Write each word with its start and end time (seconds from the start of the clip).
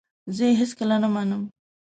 زه 0.35 0.43
یې 0.49 0.53
هیڅکله 0.61 0.95
نه 1.03 1.09
منم! 1.13 1.43